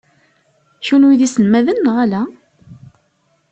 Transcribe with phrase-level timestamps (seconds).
[0.85, 2.21] Kenwi d iselmaden neɣ ala?